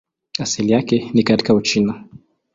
[0.39, 2.03] Asili yake ni katika Uchina.